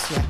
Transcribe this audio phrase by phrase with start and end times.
[0.00, 0.24] es ya.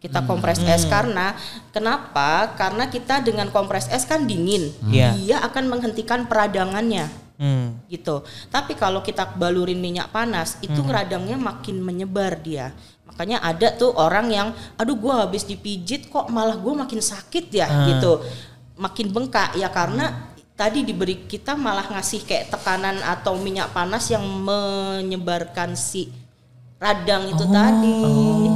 [0.00, 1.36] Kita kompres es karena
[1.74, 2.56] kenapa?
[2.56, 4.70] Karena kita dengan kompres es kan dingin.
[4.88, 5.12] Iya.
[5.18, 7.80] Dia akan menghentikan peradangannya Hmm.
[7.88, 8.20] gitu.
[8.52, 12.76] Tapi kalau kita balurin minyak panas, itu radangnya makin menyebar dia.
[13.08, 17.64] Makanya ada tuh orang yang, aduh gua habis dipijit kok malah gua makin sakit ya
[17.88, 18.20] gitu,
[18.76, 24.20] makin bengkak ya karena tadi diberi kita malah ngasih kayak tekanan atau minyak panas yang
[24.20, 26.12] menyebarkan si
[26.80, 28.00] radang itu tadi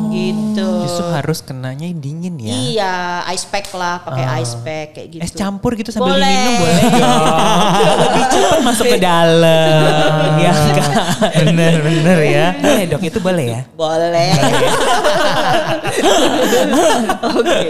[0.08, 0.68] gitu.
[0.88, 2.56] Justru harus kenanya dingin ya.
[2.56, 2.94] Iya,
[3.36, 5.20] ice pack lah, pakai ice pack kayak gitu.
[5.20, 6.24] Es campur gitu sambil Boleh.
[6.24, 7.20] diminum boleh dong.
[8.00, 10.32] Lebih cepat masuk ke dalam.
[10.44, 10.52] ya.
[11.36, 12.46] Bener bener ya.
[12.56, 13.60] Boleh dok itu boleh ya.
[13.76, 14.28] Boleh.
[17.28, 17.60] Oke.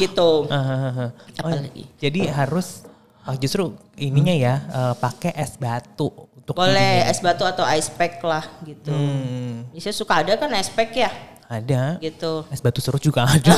[0.00, 0.30] gitu.
[0.48, 1.06] Hahaha.
[1.12, 1.84] Apa Oh, lagi?
[2.00, 2.88] Jadi harus
[3.28, 8.18] oh, justru ininya ya eh, pakai es batu untuk Boleh es batu atau ice pack
[8.20, 8.90] lah gitu.
[8.90, 11.08] Hmm, Biasanya suka ada kan ice pack ya
[11.46, 12.00] ada.
[12.00, 12.42] gitu.
[12.48, 13.52] Es batu serut juga ada.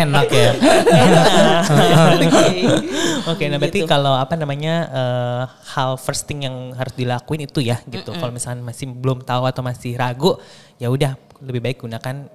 [0.00, 0.50] Enak ya.
[3.30, 3.88] Oke, nah berarti Gitu.
[3.88, 5.42] kalau apa namanya eh,
[5.76, 8.10] hal first thing yang harus dilakuin itu ya gitu.
[8.10, 10.36] Kalau misalnya masih belum tahu atau masih ragu,
[10.76, 12.28] ya udah lebih baik gunakan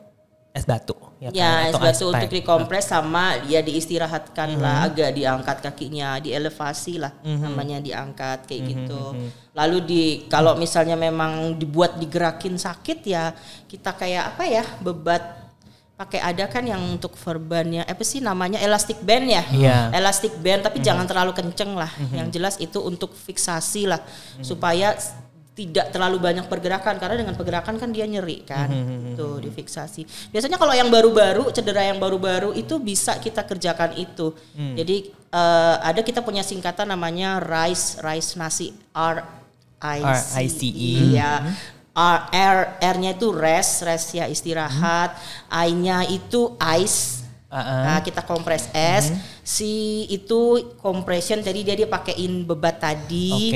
[0.60, 1.72] es batu ya, Ya, es kan?
[1.72, 8.44] Atau batu untuk dikompres sama ya diistirahatkan lah, agak diangkat kakinya, dielevasi lah, namanya diangkat
[8.44, 9.04] kayak gitu.
[9.52, 13.32] Lalu di kalau misalnya memang dibuat digerakin sakit ya
[13.66, 15.24] kita kayak apa ya bebat
[15.96, 19.44] pakai ada kan yang untuk verbannya apa sih namanya elastic band ya?
[19.50, 19.78] Iya.
[19.92, 21.92] elastic band tapi jangan terlalu kenceng lah.
[22.14, 24.00] Yang jelas itu untuk fiksasi lah
[24.40, 25.12] supaya s-
[25.60, 28.72] tidak terlalu banyak pergerakan karena dengan pergerakan kan dia nyeri kan
[29.20, 30.32] tuh difiksasi.
[30.32, 34.32] Biasanya kalau yang baru-baru cedera yang baru-baru itu bisa kita kerjakan itu.
[34.56, 39.20] Jadi eh, ada kita punya singkatan namanya RICE RICE nasi R
[39.84, 41.20] I R-I-C-E.
[41.20, 41.44] ya
[42.00, 45.20] R, R R-nya itu rest rest ya istirahat.
[45.52, 47.28] I-nya itu ice.
[47.50, 47.82] Uh-uh.
[47.84, 49.12] Nah, kita kompres es.
[49.44, 53.52] Si itu compression jadi dia dia pakein bebat tadi.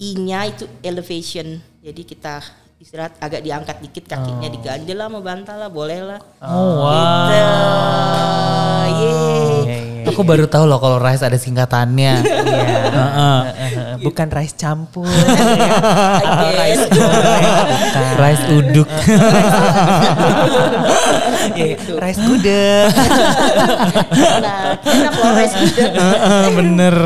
[0.00, 1.60] I-nya itu elevation.
[1.84, 2.40] Jadi kita
[2.80, 6.20] istirahat agak diangkat dikit kakinya diganjel lah mau bantal lah boleh lah.
[6.40, 7.28] Oh wow.
[7.28, 7.44] Gitu.
[9.68, 10.08] Iya.
[10.08, 12.14] Aku baru tahu loh kalau rice ada singkatannya.
[12.50, 12.80] Iya.
[12.90, 13.38] Heeh.
[13.90, 15.02] Eh, Bukan rice campur.
[18.16, 18.86] Rice uduk.
[21.50, 21.76] Iya, iya.
[21.98, 22.88] rice gudeg.
[24.40, 25.90] nah, enak loh rice gudeg.
[26.58, 26.96] Bener.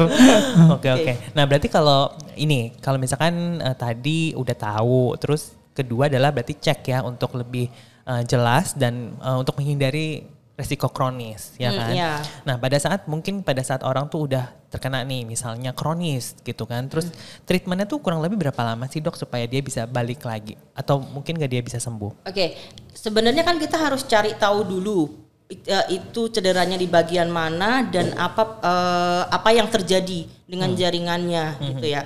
[0.71, 1.13] Oke oke.
[1.33, 6.81] Nah berarti kalau ini kalau misalkan eh, tadi udah tahu, terus kedua adalah berarti cek
[6.85, 7.71] ya untuk lebih
[8.05, 11.91] eh, jelas dan eh, untuk menghindari resiko kronis, ya Hmm, kan?
[11.91, 12.13] iya.
[12.47, 16.91] Nah pada saat mungkin pada saat orang tuh udah terkena nih, misalnya kronis gitu kan,
[16.91, 17.47] terus Hmm.
[17.47, 21.39] treatmentnya tuh kurang lebih berapa lama sih dok supaya dia bisa balik lagi, atau mungkin
[21.39, 22.27] gak dia bisa sembuh?
[22.27, 22.59] Oke,
[22.91, 28.43] sebenarnya kan kita harus cari tahu dulu eh, itu cederanya di bagian mana dan apa
[28.65, 32.03] eh, apa yang terjadi dengan jaringannya gitu ya.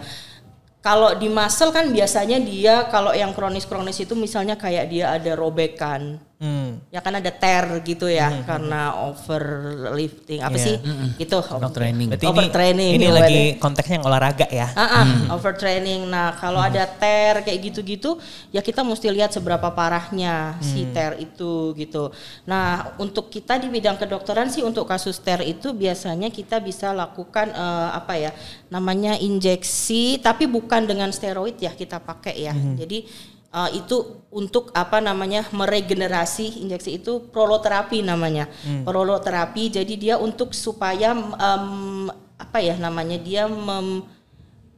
[0.78, 6.22] Kalau di muscle kan biasanya dia kalau yang kronis-kronis itu misalnya kayak dia ada robekan.
[6.38, 6.78] Hmm.
[6.94, 10.66] Ya kan ada tear gitu ya karena overlifting apa Iya.
[10.70, 10.76] sih?
[11.18, 11.34] Gitu.
[11.34, 12.14] Overtraining.
[12.14, 14.70] Berarti Overtraining, ini, ini lagi konteksnya yang olahraga ya?
[14.78, 16.06] Ah, ah, overtraining.
[16.06, 18.22] Nah, kalau ada tear kayak gitu-gitu,
[18.54, 22.14] ya kita mesti lihat seberapa parahnya si tear itu gitu.
[22.46, 27.50] Nah, untuk kita di bidang kedokteran sih untuk kasus tear itu biasanya kita bisa lakukan
[27.50, 28.30] eh, apa ya?
[28.68, 32.52] namanya injeksi tapi bukan dengan steroid ya kita pakai ya.
[32.52, 33.08] Jadi
[33.54, 38.48] eh, itu untuk apa namanya meregenerasi injeksi itu proloterapi namanya.
[38.84, 44.04] Proloterapi jadi dia untuk supaya em, apa ya namanya dia mem-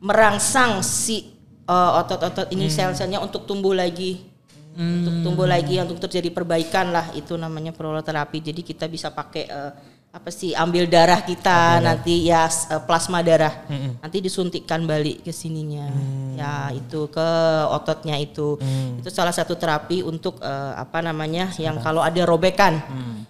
[0.01, 1.35] merangsang si
[1.67, 4.27] eh, otot-otot ini sel-selnya untuk tumbuh lagi.
[4.71, 8.39] Untuk tumbuh lagi untuk terjadi perbaikan lah itu namanya proloterapi.
[8.39, 9.73] Jadi kita bisa pakai eh,
[10.11, 13.63] apa sih ambil darah kita nanti ya eh, plasma darah.
[14.03, 15.87] Nanti disuntikkan balik ke sininya.
[16.35, 17.29] Ya itu ke
[17.71, 18.59] ototnya itu.
[18.99, 22.83] Itu salah satu terapi untuk eh, apa namanya yang kalau ada robekan.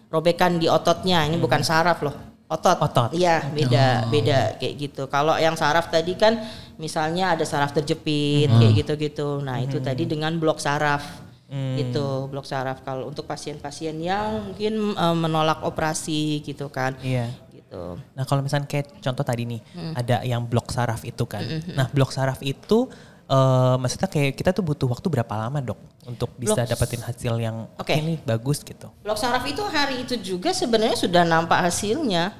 [0.09, 1.29] Robekan di ototnya.
[1.29, 2.17] Ini bukan saraf loh.
[2.51, 2.81] Otot.
[2.83, 3.11] Otot.
[3.15, 5.03] Iya, beda beda kayak gitu.
[5.07, 6.41] Kalau yang saraf tadi kan
[6.81, 9.45] misalnya ada saraf terjepit kayak gitu-gitu.
[9.45, 11.29] Nah, itu tadi dengan blok saraf.
[11.51, 16.95] Gitu, blok saraf kalau untuk pasien-pasien yang mungkin eh, menolak operasi gitu kan.
[17.01, 17.27] Iya.
[17.51, 17.99] Gitu.
[18.15, 19.95] Nah kalau misalnya kayak contoh tadi nih Hmm.
[19.95, 21.43] ada yang blok saraf itu kan.
[21.69, 22.87] Nah blok saraf itu
[23.27, 27.35] eh, maksudnya kayak kita tuh butuh waktu berapa lama dok untuk bisa Blok- dapetin hasil
[27.37, 27.95] yang Oke.
[27.95, 28.91] ini bagus gitu.
[29.03, 32.35] Blok saraf itu hari itu juga sebenarnya sudah nampak hasilnya.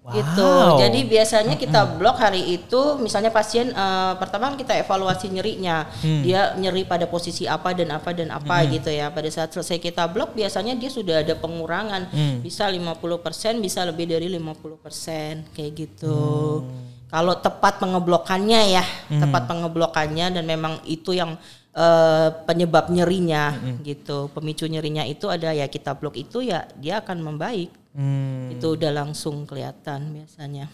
[0.00, 0.50] Gitu.
[0.80, 6.24] Jadi biasanya kita blok hari itu, misalnya pasien eh, pertama kan kita evaluasi nyerinya, Hmm.
[6.24, 9.12] dia nyeri pada posisi apa dan apa dan apa gitu ya.
[9.12, 12.40] Pada saat selesai kita blok, biasanya dia sudah ada pengurangan, Hmm.
[12.40, 16.64] bisa 50%, bisa lebih dari 50% kayak gitu.
[16.64, 16.88] Hmm.
[17.12, 21.36] Kalau tepat pengeblokannya ya, tepat pengeblokannya dan memang itu yang
[21.70, 23.78] eh, penyebab nyerinya Hmm.
[23.86, 24.26] gitu.
[24.34, 28.54] Pemicu nyerinya itu ada ya kita blok itu ya dia akan membaik Hmm.
[28.54, 30.70] itu udah langsung kelihatan biasanya.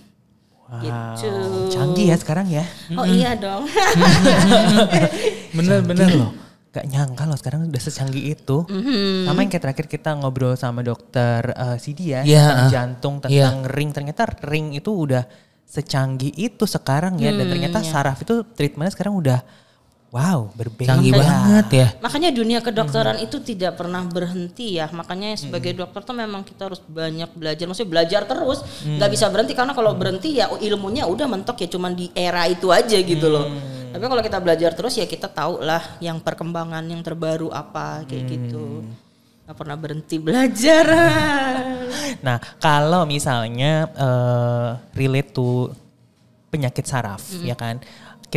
[0.66, 0.82] Wow.
[0.82, 1.30] Gitu.
[1.72, 2.64] Canggih ya sekarang ya.
[2.98, 3.70] Oh iya dong.
[5.56, 6.32] Bener-bener loh.
[6.74, 8.66] Gak nyangka loh sekarang udah secanggih itu.
[8.68, 9.30] Mhm.
[9.30, 12.72] Sama yang kayak terakhir kita ngobrol sama dokter uh, Sidi ya, Iya, tentang ah.
[12.74, 13.90] jantung, tentang ring.
[13.96, 15.24] Ternyata ring itu udah
[15.64, 17.32] secanggih itu sekarang ya.
[17.32, 19.40] Dan ternyata saraf itu treatmentnya sekarang udah
[20.16, 20.96] wow berbeda.
[20.96, 21.88] Canggih banget ya.
[22.00, 24.88] Makanya dunia kedokteran itu tidak pernah berhenti ya.
[24.88, 27.64] Makanya sebagai dokter tuh memang kita harus banyak belajar.
[27.68, 31.92] Maksudnya belajar terus, nggak bisa berhenti karena kalau berhenti ya ilmunya udah mentok ya cuman
[31.92, 33.44] di era itu aja gitu loh.
[33.92, 38.24] Tapi kalau kita belajar terus ya kita tahu lah yang perkembangan yang terbaru apa kayak
[38.24, 38.84] gitu.
[39.44, 40.86] Nggak pernah berhenti belajar.
[42.16, 45.70] Nah kalau misalnya uh, relate to
[46.50, 47.80] penyakit saraf ya kan.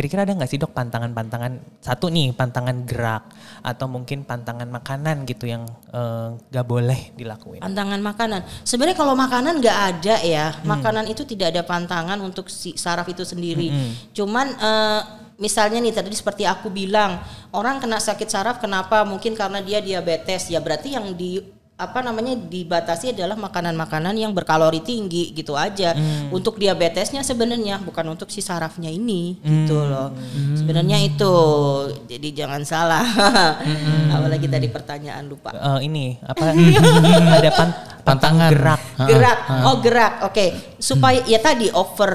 [0.00, 3.28] Kira-kira ada nggak sih dok pantangan-pantangan satu nih pantangan gerak
[3.60, 7.60] atau mungkin pantangan makanan gitu yang eh, nggak boleh dilakuin?
[7.60, 8.40] Pantangan makanan.
[8.64, 10.56] Sebenarnya kalau makanan nggak ada ya.
[10.64, 13.68] Makanan itu tidak ada pantangan untuk si saraf itu sendiri.
[14.16, 15.00] Cuman eh,
[15.36, 17.20] misalnya nih tadi seperti aku bilang,
[17.52, 19.04] orang kena sakit saraf kenapa?
[19.04, 20.48] Mungkin karena dia diabetes.
[20.48, 25.96] Ya berarti yang di apa namanya dibatasi adalah makanan-makanan yang berkalori tinggi gitu aja.
[26.28, 30.12] Untuk diabetesnya sebenarnya bukan untuk si sarafnya ini gitu loh.
[30.52, 31.34] Sebenarnya itu.
[32.04, 33.02] Jadi jangan salah.
[34.12, 35.56] Apalagi tadi pertanyaan lupa.
[35.56, 36.52] Eh, ini apa?
[37.40, 38.50] Ada pan- Pantangan.
[38.52, 38.80] gerak.
[39.08, 39.38] Gerak.
[39.64, 40.12] Oh gerak.
[40.28, 40.76] Oke.
[40.76, 42.12] Supaya ya tadi over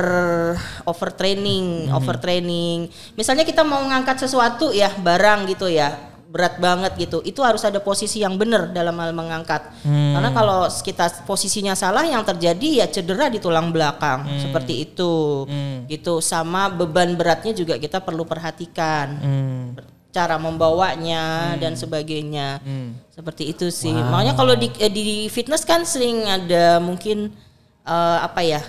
[0.85, 2.85] over training over training
[3.15, 7.23] misalnya kita mau ngangkat sesuatu ya barang gitu ya berat banget gitu.
[7.23, 9.71] Itu harus ada posisi yang benar dalam hal mengangkat.
[9.87, 14.27] Karena kalau kita posisinya salah yang terjadi ya cedera di tulang belakang.
[14.43, 15.47] Seperti itu.
[15.87, 16.19] Gitu.
[16.19, 19.07] Sama beban beratnya juga kita perlu perhatikan.
[19.23, 19.67] Hmm.
[20.15, 22.63] cara membawanya dan sebagainya.
[23.11, 23.91] Seperti itu sih.
[23.91, 27.35] Makanya kalau di eh, di fitness kan sering ada mungkin
[27.83, 28.63] eh, apa ya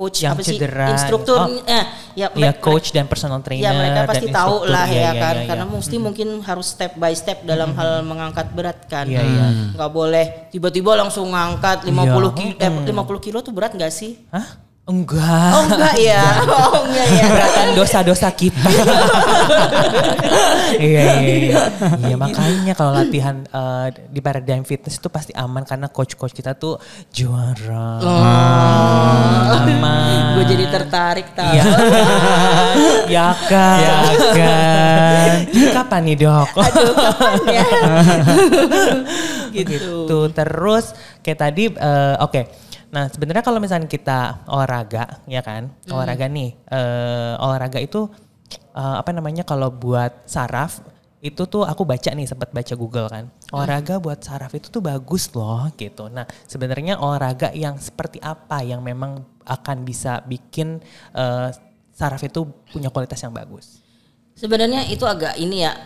[0.00, 0.86] coach Yang apa sih cedera.
[0.88, 1.60] instruktur Oh.
[1.60, 5.00] eh, ya ya mereka- coach dan personal trainer ya mereka pasti tahu lah Iya, ya
[5.04, 5.72] iya, kan iya, karena iya.
[5.74, 9.46] mesti mungkin harus step by step dalam hal mengangkat berat kan Iya, iya.
[9.70, 11.92] nggak boleh tiba-tiba langsung ngangkat 50
[12.32, 12.88] kilo eh, 50
[13.20, 14.69] kilo tuh berat nggak sih Hah?
[14.90, 15.50] Enggak.
[15.54, 16.24] oh enggak ya
[16.66, 18.58] oh enggak ya Beratan dosa-dosa kita.
[20.82, 21.62] iya, iya, iya.
[22.02, 26.74] Iya, makanya kalau latihan eh, di Paradigm Fitness itu pasti aman karena coach-coach kita tuh
[27.14, 28.02] juara.
[29.60, 30.34] Aman.
[30.34, 31.64] gue jadi tertarik tahu Iya.
[33.06, 33.78] ya kan.
[33.78, 33.94] Ya
[34.34, 35.30] kan.
[35.46, 36.48] Jadi kapan nih dok?
[36.56, 37.64] aduh kapan ya
[39.52, 40.18] gitu, gitu.
[40.32, 40.84] Terus
[41.22, 42.69] kayak tadi eh, oke.
[42.90, 45.70] Nah, sebenarnya kalau misalnya kita olahraga, ya kan?
[45.86, 48.10] Olahraga nih, eh, olahraga itu
[48.74, 50.82] eh, apa namanya kalau buat saraf
[51.20, 53.30] itu tuh aku baca nih sempat baca Google kan.
[53.54, 56.10] Olahraga buat saraf itu tuh bagus loh gitu.
[56.10, 60.82] Nah, sebenarnya olahraga yang seperti apa yang memang akan bisa bikin
[61.14, 61.48] eh,
[61.94, 63.84] saraf itu punya kualitas yang bagus?
[64.34, 65.76] Sebenarnya itu agak ini ya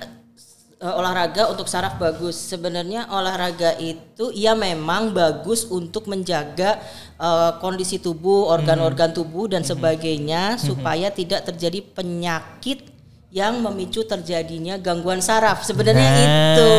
[0.84, 2.36] eh, olahraga untuk saraf bagus.
[2.36, 6.76] Sebenarnya olahraga itu ya memang bagus untuk menjaga
[7.16, 12.92] eh, kondisi tubuh, organ-organ tubuh dan sebagainya supaya tidak terjadi penyakit
[13.34, 15.66] yang memicu terjadinya gangguan saraf.
[15.66, 16.70] Sebenarnya Nah, itu.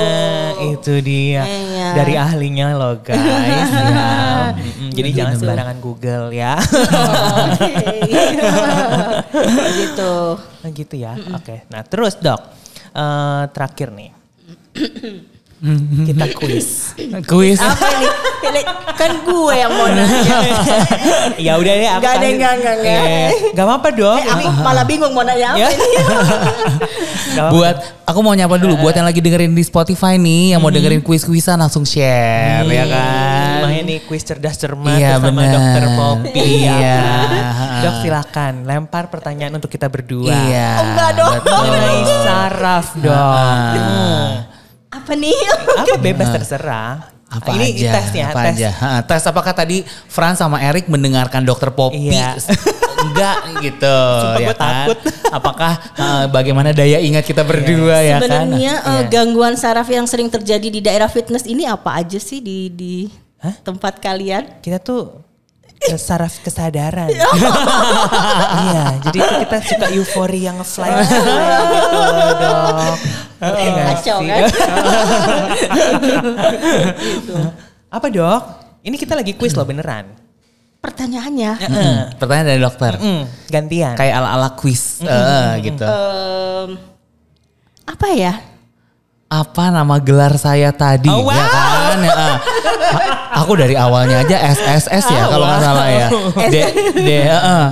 [0.71, 1.89] Itu dia Iya.
[2.00, 3.19] dari ahlinya loh guys.
[3.75, 4.55] ya.
[4.55, 6.55] Mm-mm, Jadi jangan sembarangan Google ya.
[6.55, 7.75] Oke.
[9.83, 10.13] gitu.
[10.39, 11.13] Nah, gitu ya.
[11.35, 11.67] Oke.
[11.67, 12.39] Nah terus dok,
[12.95, 14.09] eh, terakhir nih.
[16.05, 16.93] Kita kuis.
[17.25, 17.57] Kuis.
[17.57, 18.61] Apa ini?
[18.93, 20.37] Kan gue yang mau nanya.
[21.47, 21.89] ya udah deh.
[21.89, 23.01] Gak ada, kasih- enggak, enggak, enggak.
[23.01, 24.19] Eh, Gak apa-apa dong.
[24.19, 25.67] Eh, aku malah bingung mau nanya apa Ya.
[25.73, 25.89] ini.
[27.35, 27.49] Gak.
[27.49, 27.75] Buat
[28.05, 31.57] aku mau nyapa dulu buat yang lagi dengerin di Spotify nih, yang mau dengerin kuis-kuisan
[31.57, 33.35] langsung share ya kan.
[33.67, 35.51] Lumayan nih kuis cerdas cermat Iya, bersama bener.
[35.51, 36.41] dokter Popi.
[36.62, 36.75] Iya.
[36.75, 37.29] ya kan?
[37.77, 40.31] Dok silakan lempar pertanyaan untuk kita berdua.
[40.31, 40.67] Iya.
[40.74, 41.34] Oh, enggak dong.
[41.41, 43.13] Mengenai saraf dok.
[43.75, 44.29] Hmm.
[44.91, 45.38] Apa nih?
[45.75, 46.93] Apa bebas terserah.
[47.25, 48.53] Apa Ini aja, tesnya, apa tes.
[48.55, 48.69] aja.
[48.72, 52.07] Ha, tes apakah tadi Fran sama Erik mendengarkan dokter Poppy?
[52.07, 52.38] Iya.
[53.05, 54.55] Enggak gitu Sumpah ya kan.
[54.55, 54.98] takut.
[55.29, 58.45] Apakah uh, bagaimana daya ingat kita berdua ya kan?
[58.48, 59.01] Sebenarnya eh, Iya.
[59.10, 62.95] gangguan saraf yang sering terjadi di daerah fitness ini apa aja sih di di
[63.45, 63.53] Hah?
[63.61, 64.57] tempat kalian?
[64.57, 65.21] Kita tuh
[65.85, 67.13] eh, saraf kesadaran.
[68.65, 71.13] iya, jadi kita suka euforia nge-fly gitu,
[72.41, 72.97] dok.
[73.37, 74.29] Ngerti nggak Kacau sih?
[74.33, 74.41] kan?
[77.95, 78.41] Apa dok?
[78.81, 80.09] Ini kita lagi quiz loh beneran.
[80.81, 81.97] Pertanyaannya, Heeh.
[82.21, 82.93] Pertanyaan dari dokter.
[83.01, 83.93] Mm, gantian.
[83.97, 85.81] Kayak ala-ala quiz eh, gitu.
[87.85, 88.33] apa ya?
[89.25, 91.09] Apa nama gelar saya tadi?
[91.09, 91.33] Oh, wow.
[91.33, 91.85] Ya kan?
[91.97, 92.35] Ya, ah.
[93.39, 96.07] Aku dari awalnya aja SSS ya kalau nggak salah ya.
[96.47, 96.55] D,
[96.95, 97.67] D, eh,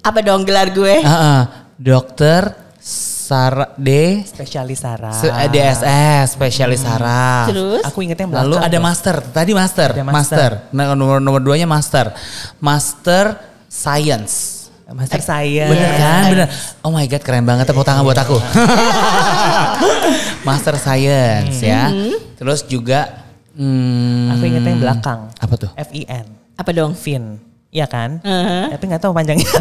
[0.00, 0.98] Apa dong gelar gue?
[0.98, 1.40] eh, eh.
[1.76, 2.50] Dokter
[3.28, 5.12] Sar D, Spesialis saraf.
[5.12, 7.52] Se- eh, DSS, spesialis saraf.
[7.52, 7.84] Terus?
[7.84, 8.48] Aku ingetnya yang belakang.
[8.48, 10.16] Lalu ada master, tadi master, Ada master.
[10.16, 10.50] master.
[10.72, 12.16] Nah, nomor nomor duanya master,
[12.56, 13.36] master
[13.68, 14.56] science.
[14.88, 15.68] Master saya.
[15.68, 16.22] Bener kan?
[16.32, 16.48] Bener.
[16.80, 18.40] Oh my god, keren banget tepuk tangan buat aku.
[20.48, 21.92] master science ya.
[22.40, 23.27] Terus juga
[23.58, 25.20] hmm, Aku ingetnya yang belakang.
[25.42, 25.70] Apa tuh?
[25.74, 26.26] FIN.
[26.54, 26.94] Apa dong?
[26.94, 27.42] Fin.
[27.68, 28.24] Iya kan?
[28.24, 28.72] Uh-huh.
[28.72, 29.44] Tapi nggak tahu panjangnya.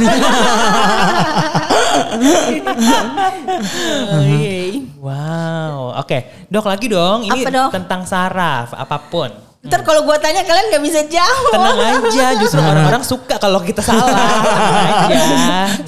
[5.03, 5.99] wow.
[5.99, 7.27] Oke, dok lagi dong.
[7.27, 7.69] Ini Apa, Dok?
[7.75, 9.46] tentang saraf apa pun.
[9.67, 11.51] Ntar kalau gue tanya kalian gak bisa jawab.
[11.51, 14.07] Tenang aja, justru orang-orang suka kalau kita salah.
[14.15, 15.19] Tenang aja.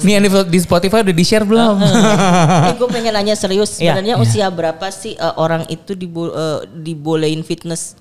[0.04, 1.80] Nih yang di, Spotify udah di share belum?
[2.70, 3.80] Eh, gue pengen nanya serius.
[3.80, 3.96] Iya.
[3.96, 7.96] Sebenarnya usia berapa sih eh, orang itu dibo eh, dibolehin fitness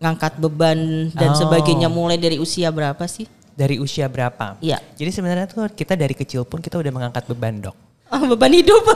[0.00, 1.38] ngangkat beban dan Oh.
[1.38, 3.28] sebagainya mulai dari usia berapa sih?
[3.54, 4.56] Dari usia berapa?
[4.64, 4.80] Iya.
[4.96, 7.76] Jadi sebenarnya tuh kita dari kecil pun kita udah mengangkat beban dok.
[8.14, 8.78] Ah, beban hidup.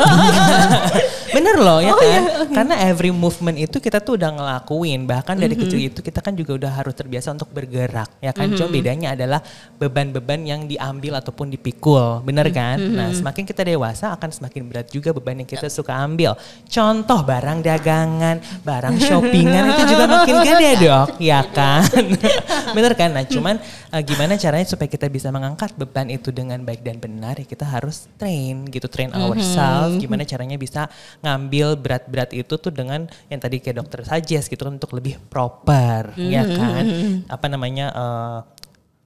[1.29, 2.07] Bener loh ya Oh, kan?
[2.07, 2.21] iya.
[2.49, 5.05] Karena every movement itu kita tuh udah ngelakuin.
[5.05, 5.65] Bahkan dari Mm-hmm.
[5.67, 8.09] kecil itu kita kan juga udah harus terbiasa untuk bergerak.
[8.19, 8.49] Ya kan?
[8.49, 8.59] Mm-hmm.
[8.59, 9.41] Cuma bedanya adalah
[9.77, 12.23] beban-beban yang diambil ataupun dipikul.
[12.23, 12.79] Bener kan?
[12.79, 12.95] Mm-hmm.
[12.95, 16.33] Nah semakin kita dewasa akan semakin berat juga beban yang kita suka ambil.
[16.65, 21.09] Contoh barang dagangan, barang shoppingan itu juga makin gede dok.
[21.19, 21.85] Ya kan?
[22.77, 23.13] Bener kan?
[23.13, 23.59] Nah cuman
[23.91, 27.67] eh, gimana caranya supaya kita bisa mengangkat beban itu dengan baik dan benar ya kita
[27.67, 28.87] harus train gitu.
[28.87, 29.97] Train ourselves.
[30.01, 30.87] Gimana caranya bisa
[31.23, 36.45] ngambil berat-berat itu tuh dengan yang tadi kayak dokter suggest gitu untuk lebih proper ya
[36.45, 36.85] kan?
[37.29, 38.41] Apa namanya eh,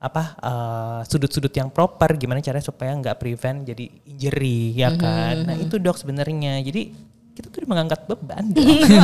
[0.02, 5.46] apa eh, sudut-sudut yang proper gimana caranya supaya nggak prevent jadi injury ya kan?
[5.46, 6.58] Nah itu dok sebenarnya.
[6.62, 8.44] Jadi kita tuh mengangkat beban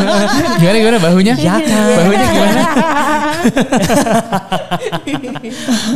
[0.60, 1.32] gimana gimana bahunya?
[1.40, 1.96] Ya kan.
[1.96, 2.62] Bahunya gimana?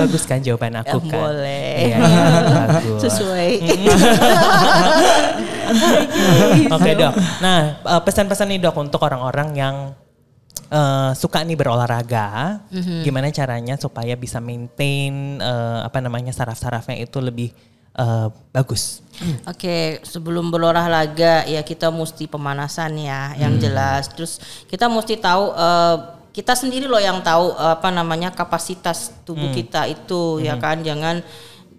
[0.01, 1.77] bagus kan jawaban aku Ya, kan boleh.
[1.77, 2.25] Iya, iya,
[2.73, 3.51] bagus Sesuai.
[6.73, 7.13] Oke dok.
[7.45, 9.93] Nah eh, pesan-pesan nih dok untuk orang-orang yang
[10.73, 12.65] eh, suka nih berolahraga,
[13.05, 17.53] gimana caranya supaya bisa maintain eh, apa namanya saraf-sarafnya itu lebih
[17.99, 19.03] eh, bagus.
[19.47, 24.11] Oke, sebelum berolahraga ya kita mesti pemanasan ya, yang jelas.
[24.11, 25.97] Terus kita mesti tahu eh,
[26.33, 30.81] kita sendiri loh yang tahu eh, apa namanya kapasitas tubuh kita itu ya kan.
[30.81, 31.21] Jangan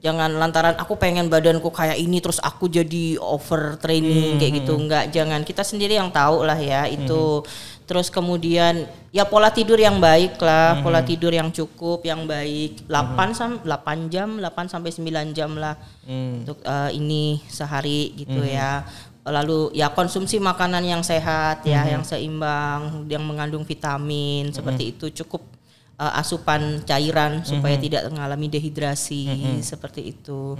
[0.03, 4.75] jangan lantaran aku pengen badanku kayak ini terus aku jadi over training kayak gitu.
[4.75, 5.07] enggak.
[5.15, 5.47] Jangan.
[5.47, 7.39] Kita sendiri yang tahu lah ya itu.
[7.87, 8.83] Terus kemudian
[9.15, 12.83] ya pola tidur yang baik lah, pola tidur yang cukup, yang baik.
[12.91, 18.83] 8 sam 8 jam, 8 sampai 9 jam lah untuk eh, ini sehari gitu ya.
[19.23, 25.52] Lalu ya konsumsi makanan yang sehat ya, yang seimbang, yang mengandung vitamin seperti itu cukup
[25.97, 29.27] eh, asupan cairan supaya tidak mengalami dehidrasi
[29.61, 30.57] seperti itu.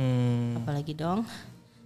[0.58, 1.26] Apalagi dong?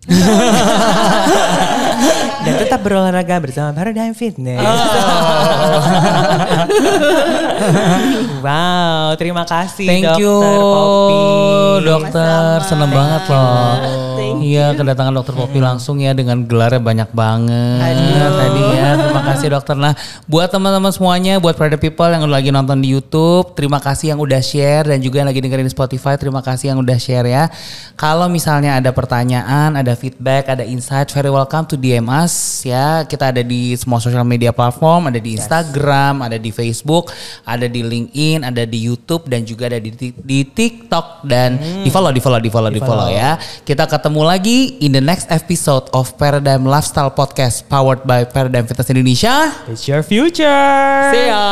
[2.47, 4.63] Dan tetap berolahraga bersama Paradigm Fitness.
[8.45, 11.83] wow, terima kasih Thank dokter you Poppy.
[11.83, 12.95] dokter, seneng Sama-sama.
[12.95, 14.06] banget loh.
[14.17, 18.89] Thank Iya kedatangan dokter Popi langsung ya dengan gelarnya banyak banget tadi ya.
[18.97, 19.75] Terima kasih dokter.
[19.75, 19.93] Nah
[20.25, 24.41] buat teman-teman semuanya, buat Prada People yang lagi nonton di YouTube, terima kasih yang udah
[24.41, 27.51] share dan juga yang lagi dengerin di Spotify, terima kasih yang udah share ya.
[27.99, 33.03] Kalau misalnya ada pertanyaan, ada feedback, ada insight, very welcome to DM us ya.
[33.03, 37.11] Kita ada di semua social media platform, ada di Instagram, ada di Facebook,
[37.43, 42.15] ada di LinkedIn, ada di YouTube dan juga ada di, di TikTok dan di follow,
[42.15, 43.35] di follow, di follow, di follow ya.
[43.67, 48.87] Kita ketemu lagi in the next episode of Paradigm Lifestyle Podcast powered by Paradigm Fitness
[48.87, 49.51] Indonesia.
[49.67, 51.11] It's your future.
[51.11, 51.43] See ya.